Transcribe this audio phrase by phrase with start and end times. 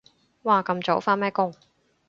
[0.41, 0.99] 哇咁早？
[0.99, 1.53] 返咩工？